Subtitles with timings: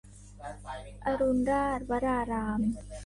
[1.05, 2.59] อรุณราชวราราม